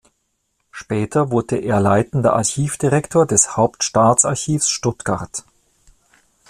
[0.71, 5.43] Später wurde er leitender Archivdirektor des Hauptstaatsarchivs Stuttgart.